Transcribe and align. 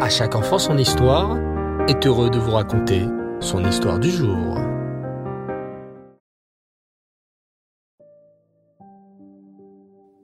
À 0.00 0.08
chaque 0.08 0.34
enfant 0.34 0.58
son 0.58 0.76
histoire 0.76 1.38
est 1.88 2.04
heureux 2.04 2.28
de 2.28 2.38
vous 2.38 2.50
raconter 2.50 3.06
son 3.38 3.64
histoire 3.64 4.00
du 4.00 4.10
jour. 4.10 4.58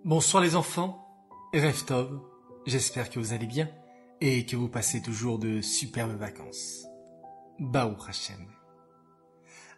Bonsoir 0.05 0.43
les 0.43 0.57
enfants, 0.57 1.07
Reftov, 1.55 2.21
j'espère 2.67 3.11
que 3.11 3.21
vous 3.21 3.33
allez 3.33 3.47
bien 3.47 3.69
et 4.21 4.45
que 4.45 4.57
vous 4.57 4.69
passez 4.69 5.03
toujours 5.03 5.39
de 5.39 5.61
superbes 5.61 6.19
vacances. 6.19 6.85
Baou 7.61 7.95
Hashem. 8.09 8.45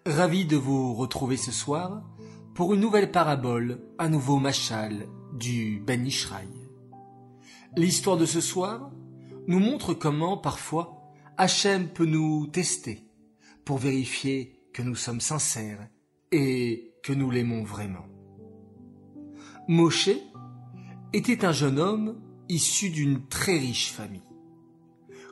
Ravi 0.07 0.47
de 0.47 0.57
vous 0.57 0.95
retrouver 0.95 1.37
ce 1.37 1.53
soir 1.53 2.03
pour 2.55 2.73
une 2.73 2.81
nouvelle 2.81 3.11
parabole, 3.11 3.83
un 3.99 4.09
nouveau 4.09 4.39
machal 4.39 5.07
du 5.35 5.83
Ben 5.87 6.07
Ishraï. 6.07 6.49
L'histoire 7.77 8.17
de 8.17 8.27
ce 8.27 8.41
soir 8.41 8.91
nous 9.47 9.59
montre 9.59 9.95
comment, 9.95 10.37
parfois, 10.37 11.03
Hachem 11.37 11.89
peut 11.89 12.07
nous 12.07 12.47
tester 12.47 13.05
pour 13.65 13.79
vérifier 13.79 14.61
que 14.73 14.83
nous 14.83 14.95
sommes 14.95 15.21
sincères 15.21 15.89
et 16.31 16.95
que 17.03 17.13
nous 17.13 17.31
l'aimons 17.31 17.65
vraiment. 17.65 18.07
Moshe 19.69 20.11
était 21.13 21.45
un 21.45 21.53
jeune 21.53 21.79
homme 21.79 22.21
issu 22.49 22.91
d'une 22.91 23.27
très 23.29 23.59
riche 23.59 23.93
famille. 23.93 24.23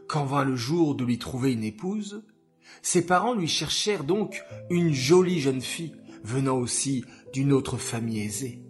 Quand 0.08 0.24
vint 0.24 0.44
le 0.44 0.56
jour 0.56 0.94
de 0.94 1.04
lui 1.04 1.18
trouver 1.18 1.52
une 1.52 1.64
épouse, 1.64 2.24
ses 2.82 3.06
parents 3.06 3.34
lui 3.34 3.48
cherchèrent 3.48 4.04
donc 4.04 4.42
une 4.70 4.92
jolie 4.92 5.40
jeune 5.40 5.60
fille 5.60 5.96
venant 6.22 6.56
aussi 6.56 7.04
d'une 7.32 7.52
autre 7.52 7.76
famille 7.76 8.20
aisée. 8.20 8.62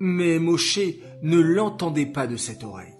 Mais 0.00 0.38
Moshe 0.38 0.80
ne 1.22 1.38
l'entendait 1.38 2.06
pas 2.06 2.26
de 2.26 2.36
cette 2.36 2.64
oreille. 2.64 2.94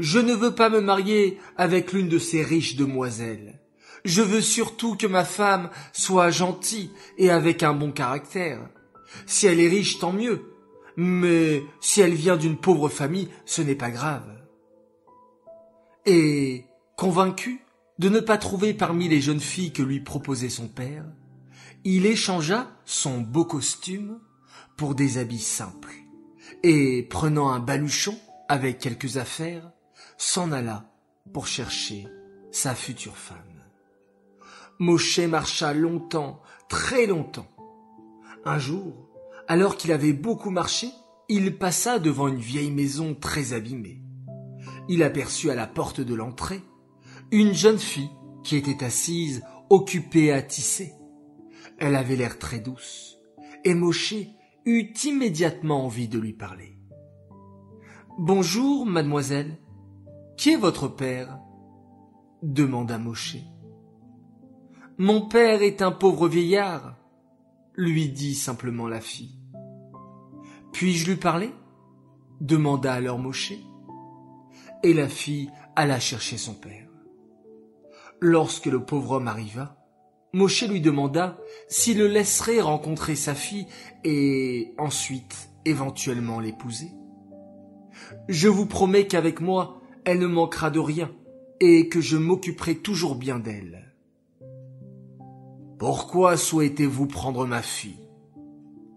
Je 0.00 0.18
ne 0.18 0.32
veux 0.32 0.54
pas 0.54 0.70
me 0.70 0.80
marier 0.80 1.38
avec 1.58 1.92
l'une 1.92 2.08
de 2.08 2.18
ces 2.18 2.42
riches 2.42 2.74
demoiselles. 2.74 3.60
Je 4.06 4.22
veux 4.22 4.40
surtout 4.40 4.96
que 4.96 5.06
ma 5.06 5.24
femme 5.24 5.68
soit 5.92 6.30
gentille 6.30 6.90
et 7.18 7.28
avec 7.28 7.62
un 7.62 7.74
bon 7.74 7.92
caractère. 7.92 8.66
Si 9.26 9.46
elle 9.46 9.60
est 9.60 9.68
riche, 9.68 9.98
tant 9.98 10.14
mieux. 10.14 10.54
Mais 10.96 11.62
si 11.82 12.00
elle 12.00 12.14
vient 12.14 12.38
d'une 12.38 12.56
pauvre 12.56 12.88
famille, 12.88 13.28
ce 13.44 13.60
n'est 13.60 13.74
pas 13.74 13.90
grave. 13.90 14.26
Et, 16.06 16.64
convaincu 16.96 17.60
de 17.98 18.08
ne 18.08 18.20
pas 18.20 18.38
trouver 18.38 18.72
parmi 18.72 19.06
les 19.06 19.20
jeunes 19.20 19.40
filles 19.40 19.74
que 19.74 19.82
lui 19.82 20.00
proposait 20.00 20.48
son 20.48 20.68
père, 20.68 21.04
il 21.84 22.06
échangea 22.06 22.70
son 22.86 23.20
beau 23.20 23.44
costume 23.44 24.18
pour 24.78 24.94
des 24.94 25.18
habits 25.18 25.38
simples, 25.38 25.92
et 26.62 27.02
prenant 27.02 27.50
un 27.50 27.60
baluchon 27.60 28.18
avec 28.48 28.78
quelques 28.78 29.18
affaires, 29.18 29.70
s'en 30.20 30.52
alla 30.52 30.92
pour 31.32 31.46
chercher 31.46 32.06
sa 32.50 32.74
future 32.74 33.16
femme. 33.16 33.38
Moshe 34.78 35.18
marcha 35.20 35.72
longtemps, 35.72 36.42
très 36.68 37.06
longtemps. 37.06 37.48
Un 38.44 38.58
jour, 38.58 39.08
alors 39.48 39.78
qu'il 39.78 39.92
avait 39.92 40.12
beaucoup 40.12 40.50
marché, 40.50 40.90
il 41.30 41.56
passa 41.56 41.98
devant 41.98 42.28
une 42.28 42.38
vieille 42.38 42.70
maison 42.70 43.14
très 43.14 43.54
abîmée. 43.54 44.02
Il 44.90 45.02
aperçut 45.02 45.50
à 45.50 45.54
la 45.54 45.66
porte 45.66 46.02
de 46.02 46.14
l'entrée 46.14 46.60
une 47.30 47.54
jeune 47.54 47.78
fille 47.78 48.10
qui 48.44 48.56
était 48.56 48.84
assise, 48.84 49.42
occupée 49.70 50.32
à 50.32 50.42
tisser. 50.42 50.92
Elle 51.78 51.96
avait 51.96 52.16
l'air 52.16 52.38
très 52.38 52.58
douce, 52.58 53.16
et 53.64 53.72
Moshe 53.72 54.14
eut 54.66 54.92
immédiatement 55.02 55.86
envie 55.86 56.08
de 56.08 56.18
lui 56.18 56.34
parler. 56.34 56.76
Bonjour, 58.18 58.84
mademoiselle. 58.84 59.56
Qui 60.40 60.52
est 60.52 60.56
votre 60.56 60.88
père? 60.88 61.38
demanda 62.42 62.96
Moshe. 62.96 63.36
Mon 64.96 65.28
père 65.28 65.60
est 65.60 65.82
un 65.82 65.92
pauvre 65.92 66.28
vieillard, 66.28 66.96
lui 67.74 68.08
dit 68.08 68.34
simplement 68.34 68.88
la 68.88 69.02
fille. 69.02 69.38
Puis-je 70.72 71.10
lui 71.10 71.16
parler? 71.16 71.52
demanda 72.40 72.94
alors 72.94 73.18
Moshe. 73.18 73.52
Et 74.82 74.94
la 74.94 75.10
fille 75.10 75.50
alla 75.76 76.00
chercher 76.00 76.38
son 76.38 76.54
père. 76.54 76.88
Lorsque 78.18 78.64
le 78.64 78.82
pauvre 78.82 79.16
homme 79.16 79.28
arriva, 79.28 79.76
Moshe 80.32 80.66
lui 80.66 80.80
demanda 80.80 81.36
s'il 81.68 81.98
le 81.98 82.06
laisserait 82.06 82.62
rencontrer 82.62 83.14
sa 83.14 83.34
fille 83.34 83.66
et 84.04 84.72
ensuite 84.78 85.50
éventuellement 85.66 86.40
l'épouser. 86.40 86.92
Je 88.28 88.48
vous 88.48 88.64
promets 88.64 89.06
qu'avec 89.06 89.42
moi, 89.42 89.79
elle 90.04 90.18
ne 90.18 90.26
manquera 90.26 90.70
de 90.70 90.78
rien 90.78 91.10
et 91.60 91.88
que 91.88 92.00
je 92.00 92.16
m'occuperai 92.16 92.76
toujours 92.76 93.14
bien 93.14 93.38
d'elle. 93.38 93.94
Pourquoi 95.78 96.36
souhaitez-vous 96.36 97.06
prendre 97.06 97.46
ma 97.46 97.62
fille? 97.62 98.08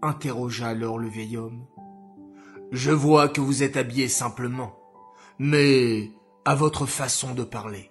interrogea 0.02 0.68
alors 0.68 0.98
le 0.98 1.08
vieil 1.08 1.36
homme. 1.36 1.64
Je 2.72 2.90
vois 2.90 3.28
que 3.28 3.40
vous 3.40 3.62
êtes 3.62 3.76
habillé 3.76 4.08
simplement, 4.08 4.74
mais 5.38 6.10
à 6.44 6.54
votre 6.54 6.86
façon 6.86 7.34
de 7.34 7.42
parler, 7.42 7.90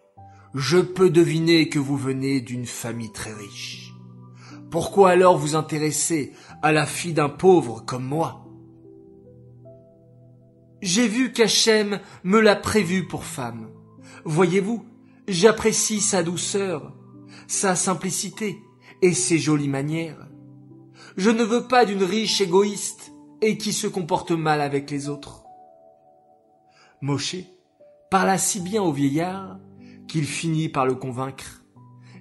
je 0.54 0.78
peux 0.78 1.10
deviner 1.10 1.70
que 1.70 1.80
vous 1.80 1.98
venez 1.98 2.42
d'une 2.42 2.68
famille 2.68 3.12
très 3.12 3.34
riche. 3.34 3.94
Pourquoi 4.70 5.10
alors 5.12 5.38
vous 5.38 5.56
intéresser 5.56 6.34
à 6.62 6.72
la 6.72 6.86
fille 6.86 7.14
d'un 7.14 7.30
pauvre 7.30 7.84
comme 7.86 8.06
moi? 8.06 8.43
J'ai 10.84 11.08
vu 11.08 11.32
qu'Hachem 11.32 12.02
me 12.26 12.42
l'a 12.42 12.58
prévu 12.58 13.08
pour 13.08 13.24
femme. 13.24 13.70
Voyez-vous, 14.26 14.84
j'apprécie 15.30 16.02
sa 16.02 16.24
douceur, 16.24 16.94
sa 17.48 17.78
simplicité 17.78 18.62
et 19.02 19.14
ses 19.14 19.38
jolies 19.38 19.70
manières. 19.70 20.28
Je 21.16 21.30
ne 21.30 21.44
veux 21.44 21.70
pas 21.70 21.86
d'une 21.86 22.04
riche 22.04 22.42
égoïste 22.42 23.14
et 23.42 23.58
qui 23.58 23.72
se 23.72 23.88
comporte 23.88 24.32
mal 24.32 24.60
avec 24.60 24.92
les 24.92 25.08
autres. 25.08 25.46
Moshe 27.00 27.38
parla 28.12 28.38
si 28.38 28.60
bien 28.60 28.84
au 28.84 28.92
vieillard 28.92 29.60
qu'il 30.10 30.26
finit 30.26 30.68
par 30.68 30.86
le 30.86 30.96
convaincre 30.96 31.64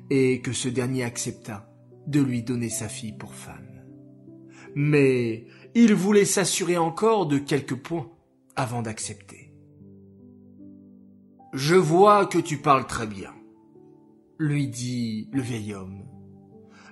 et 0.09 0.41
que 0.41 0.53
ce 0.53 0.69
dernier 0.69 1.03
accepta 1.03 1.69
de 2.07 2.21
lui 2.21 2.45
donner 2.45 2.71
sa 2.71 2.89
fille 2.89 3.17
pour 3.19 3.35
femme. 3.35 3.83
Mais 4.77 5.47
il 5.75 5.95
voulait 5.95 6.25
s'assurer 6.25 6.79
encore 6.79 7.27
de 7.27 7.39
quelques 7.39 7.75
points 7.75 8.09
avant 8.57 8.83
d'accepter. 8.83 9.53
Je 11.53 11.75
vois 11.75 12.27
que 12.27 12.39
tu 12.39 12.59
parles 12.59 12.87
très 12.87 13.07
bien, 13.07 13.33
lui 14.39 14.69
dit 14.69 15.29
le 15.33 15.43
vieil 15.43 15.75
homme. 15.75 16.05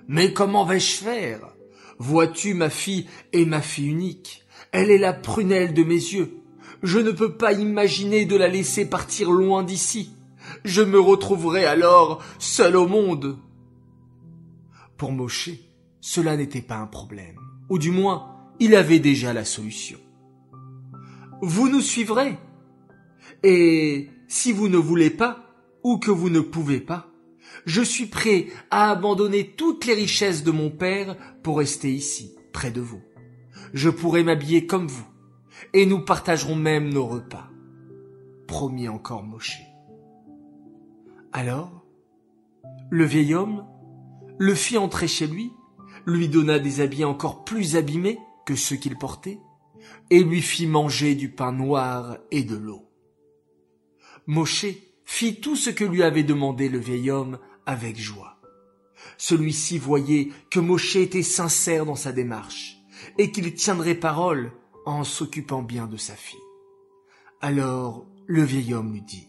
Mais 0.07 0.33
comment 0.33 0.65
vais-je 0.65 0.97
faire? 0.97 1.55
Vois-tu, 1.99 2.53
ma 2.53 2.69
fille 2.69 3.07
est 3.33 3.45
ma 3.45 3.61
fille 3.61 3.89
unique? 3.89 4.45
Elle 4.71 4.91
est 4.91 4.97
la 4.97 5.13
prunelle 5.13 5.73
de 5.73 5.83
mes 5.83 5.95
yeux. 5.95 6.37
Je 6.83 6.99
ne 6.99 7.11
peux 7.11 7.37
pas 7.37 7.53
imaginer 7.53 8.25
de 8.25 8.35
la 8.35 8.47
laisser 8.47 8.89
partir 8.89 9.31
loin 9.31 9.63
d'ici. 9.63 10.15
Je 10.63 10.81
me 10.81 10.99
retrouverai 10.99 11.65
alors 11.65 12.23
seul 12.39 12.75
au 12.75 12.87
monde. 12.87 13.37
Pour 14.97 15.11
Moshe, 15.11 15.51
cela 15.99 16.37
n'était 16.37 16.61
pas 16.61 16.77
un 16.77 16.87
problème, 16.87 17.37
ou 17.69 17.77
du 17.77 17.91
moins, 17.91 18.35
il 18.59 18.75
avait 18.75 18.99
déjà 18.99 19.33
la 19.33 19.45
solution. 19.45 19.99
Vous 21.41 21.69
nous 21.69 21.81
suivrez. 21.81 22.37
Et 23.43 24.09
si 24.27 24.51
vous 24.51 24.69
ne 24.69 24.77
voulez 24.77 25.09
pas, 25.09 25.45
ou 25.83 25.97
que 25.97 26.11
vous 26.11 26.29
ne 26.29 26.39
pouvez 26.39 26.79
pas, 26.79 27.07
je 27.65 27.81
suis 27.81 28.05
prêt 28.05 28.47
à 28.69 28.91
abandonner 28.91 29.55
toutes 29.55 29.85
les 29.85 29.93
richesses 29.93 30.43
de 30.43 30.51
mon 30.51 30.69
père 30.69 31.17
pour 31.43 31.57
rester 31.57 31.91
ici, 31.91 32.35
près 32.53 32.71
de 32.71 32.81
vous. 32.81 33.01
Je 33.73 33.89
pourrai 33.89 34.23
m'habiller 34.23 34.67
comme 34.67 34.87
vous, 34.87 35.07
et 35.73 35.85
nous 35.85 35.99
partagerons 35.99 36.55
même 36.55 36.89
nos 36.89 37.07
repas. 37.07 37.49
Promis 38.47 38.87
encore 38.87 39.23
Moshe. 39.23 39.61
Alors, 41.33 41.85
le 42.89 43.05
vieil 43.05 43.33
homme 43.33 43.65
le 44.37 44.55
fit 44.55 44.77
entrer 44.77 45.07
chez 45.07 45.27
lui, 45.27 45.51
lui 46.05 46.27
donna 46.27 46.59
des 46.59 46.81
habits 46.81 47.05
encore 47.05 47.43
plus 47.43 47.75
abîmés 47.75 48.19
que 48.45 48.55
ceux 48.55 48.75
qu'il 48.75 48.97
portait, 48.97 49.39
et 50.09 50.23
lui 50.23 50.41
fit 50.41 50.67
manger 50.67 51.15
du 51.15 51.29
pain 51.29 51.51
noir 51.51 52.17
et 52.31 52.43
de 52.43 52.55
l'eau. 52.55 52.85
Moshe 54.27 54.65
fit 55.05 55.41
tout 55.41 55.55
ce 55.55 55.69
que 55.69 55.83
lui 55.83 56.03
avait 56.03 56.23
demandé 56.23 56.69
le 56.69 56.79
vieil 56.79 57.11
homme 57.11 57.39
avec 57.65 57.97
joie. 57.97 58.37
Celui-ci 59.17 59.77
voyait 59.77 60.29
que 60.49 60.59
Moshe 60.59 60.95
était 60.95 61.23
sincère 61.23 61.85
dans 61.85 61.95
sa 61.95 62.11
démarche 62.11 62.77
et 63.17 63.31
qu'il 63.31 63.53
tiendrait 63.53 63.95
parole 63.95 64.51
en 64.85 65.03
s'occupant 65.03 65.61
bien 65.61 65.87
de 65.87 65.97
sa 65.97 66.15
fille. 66.15 66.39
Alors 67.41 68.05
le 68.27 68.43
vieil 68.43 68.73
homme 68.73 68.93
lui 68.93 69.01
dit, 69.01 69.27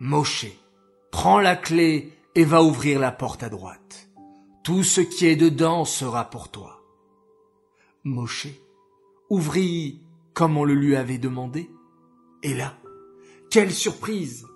Moshe, 0.00 0.46
prends 1.10 1.40
la 1.40 1.56
clé 1.56 2.12
et 2.34 2.44
va 2.44 2.62
ouvrir 2.62 3.00
la 3.00 3.12
porte 3.12 3.42
à 3.42 3.48
droite. 3.48 4.08
Tout 4.62 4.84
ce 4.84 5.00
qui 5.00 5.26
est 5.26 5.36
dedans 5.36 5.84
sera 5.84 6.28
pour 6.30 6.50
toi. 6.50 6.82
Ouvrit 9.30 10.02
comme 10.38 10.56
on 10.56 10.62
le 10.62 10.74
lui 10.74 10.94
avait 10.94 11.18
demandé, 11.18 11.68
et 12.44 12.54
là, 12.54 12.78
Quelle 13.50 13.72
surprise 13.72 14.46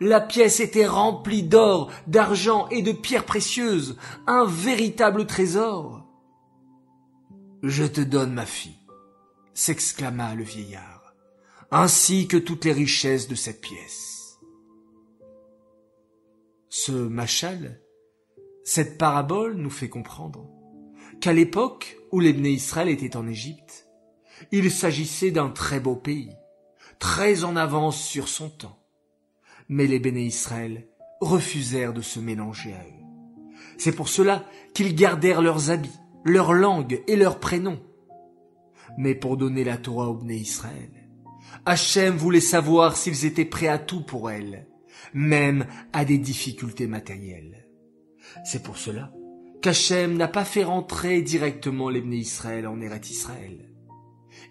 La 0.00 0.20
pièce 0.20 0.60
était 0.60 0.86
remplie 0.86 1.42
d'or, 1.42 1.92
d'argent 2.06 2.68
et 2.68 2.80
de 2.80 2.92
pierres 2.92 3.26
précieuses, 3.26 3.98
un 4.26 4.46
véritable 4.46 5.26
trésor. 5.26 6.06
Je 7.62 7.84
te 7.84 8.00
donne 8.00 8.32
ma 8.32 8.46
fille, 8.46 8.78
s'exclama 9.52 10.34
le 10.34 10.44
vieillard, 10.44 11.14
ainsi 11.70 12.28
que 12.28 12.38
toutes 12.38 12.64
les 12.64 12.72
richesses 12.72 13.28
de 13.28 13.34
cette 13.34 13.60
pièce. 13.60 14.38
Ce 16.70 16.92
machal, 16.92 17.82
cette 18.64 18.96
parabole 18.96 19.56
nous 19.56 19.68
fait 19.68 19.90
comprendre 19.90 20.48
qu'à 21.20 21.34
l'époque 21.34 21.98
où 22.10 22.20
les 22.20 22.30
Israël 22.30 22.88
étaient 22.88 23.16
en 23.16 23.26
Égypte, 23.26 23.85
il 24.52 24.70
s'agissait 24.70 25.30
d'un 25.30 25.50
très 25.50 25.80
beau 25.80 25.96
pays, 25.96 26.32
très 26.98 27.44
en 27.44 27.56
avance 27.56 28.00
sur 28.00 28.28
son 28.28 28.48
temps. 28.48 28.78
Mais 29.68 29.86
les 29.86 29.98
béné 29.98 30.22
Israël 30.22 30.86
refusèrent 31.20 31.92
de 31.92 32.02
se 32.02 32.20
mélanger 32.20 32.72
à 32.72 32.82
eux. 32.82 33.06
C'est 33.78 33.94
pour 33.94 34.08
cela 34.08 34.44
qu'ils 34.74 34.94
gardèrent 34.94 35.42
leurs 35.42 35.70
habits, 35.70 35.98
leur 36.24 36.52
langue 36.52 37.02
et 37.06 37.16
leurs 37.16 37.40
prénoms. 37.40 37.82
Mais 38.98 39.14
pour 39.14 39.36
donner 39.36 39.64
la 39.64 39.76
Torah 39.76 40.08
aux 40.08 40.14
béné 40.14 40.36
Israël, 40.36 40.90
Hachem 41.64 42.16
voulait 42.16 42.40
savoir 42.40 42.96
s'ils 42.96 43.24
étaient 43.24 43.44
prêts 43.44 43.68
à 43.68 43.78
tout 43.78 44.02
pour 44.02 44.30
elle, 44.30 44.66
même 45.14 45.66
à 45.92 46.04
des 46.04 46.18
difficultés 46.18 46.86
matérielles. 46.86 47.66
C'est 48.44 48.62
pour 48.62 48.76
cela 48.76 49.12
qu'Hachem 49.62 50.16
n'a 50.16 50.28
pas 50.28 50.44
fait 50.44 50.64
rentrer 50.64 51.22
directement 51.22 51.88
les 51.88 52.00
béné 52.00 52.16
Israël 52.16 52.66
en 52.66 52.80
Eret 52.80 53.00
Israël. 53.10 53.75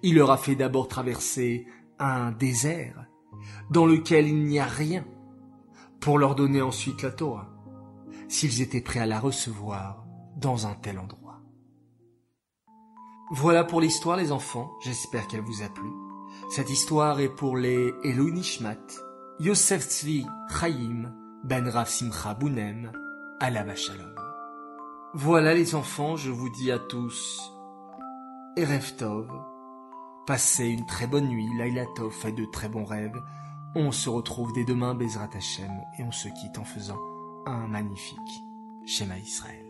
Il 0.04 0.16
leur 0.16 0.32
a 0.32 0.38
fait 0.38 0.56
d'abord 0.56 0.88
traverser 0.88 1.68
un 2.00 2.32
désert 2.32 3.06
dans 3.70 3.86
lequel 3.86 4.28
il 4.28 4.46
n'y 4.46 4.60
a 4.60 4.66
rien, 4.66 5.06
pour 6.00 6.18
leur 6.20 6.36
donner 6.36 6.62
ensuite 6.62 7.02
la 7.02 7.12
Torah, 7.12 7.50
s'ils 8.28 8.62
étaient 8.62 8.82
prêts 8.82 9.00
à 9.00 9.06
la 9.06 9.20
recevoir 9.20 10.06
dans 10.38 10.68
un 10.68 10.74
tel 10.74 11.00
endroit. 11.00 11.42
Voilà 13.32 13.64
pour 13.64 13.82
l'histoire 13.82 14.18
les 14.18 14.32
enfants, 14.32 14.72
j'espère 14.84 15.28
qu'elle 15.28 15.42
vous 15.42 15.64
a 15.64 15.70
plu. 15.70 15.90
Cette 16.50 16.70
histoire 16.70 17.20
est 17.20 17.34
pour 17.34 17.58
les 17.58 17.94
Elou 18.04 18.30
Nishmat, 18.30 18.86
Yosef 19.40 19.90
Tzvi 19.90 20.26
Chaim, 20.60 21.12
Ben 21.44 21.68
Rav 21.68 21.90
Simcha 21.90 22.34
Bounem, 22.36 22.92
Alava 23.40 23.76
Shalom. 23.76 24.14
Voilà 25.16 25.54
les 25.54 25.76
enfants, 25.76 26.18
je 26.18 26.30
vous 26.30 26.50
dis 26.50 26.72
à 26.72 26.78
tous, 26.78 27.52
Erev 28.58 28.96
Tov, 28.98 29.28
Passez 30.26 30.66
une 30.66 30.88
très 30.88 31.06
bonne 31.06 31.28
nuit, 31.28 31.48
Laila 31.56 31.86
Tov, 31.96 32.12
fait 32.12 32.32
de 32.32 32.46
très 32.46 32.68
bons 32.68 32.84
rêves. 32.84 33.22
On 33.76 33.92
se 33.92 34.10
retrouve 34.10 34.54
dès 34.54 34.64
demain, 34.64 34.96
Bezrat 34.96 35.30
Hashem, 35.36 35.72
et 36.00 36.04
on 36.04 36.12
se 36.12 36.30
quitte 36.30 36.58
en 36.58 36.64
faisant 36.64 36.98
un 37.46 37.68
magnifique 37.68 38.44
schéma 38.88 39.20
Israël. 39.20 39.65